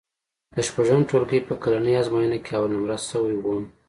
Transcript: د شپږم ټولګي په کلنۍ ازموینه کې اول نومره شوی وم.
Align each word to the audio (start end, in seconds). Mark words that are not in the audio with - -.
د 0.55 0.57
شپږم 0.67 1.01
ټولګي 1.09 1.39
په 1.47 1.53
کلنۍ 1.63 1.93
ازموینه 2.01 2.37
کې 2.45 2.51
اول 2.57 2.69
نومره 2.75 2.97
شوی 3.09 3.35
وم. 3.39 3.63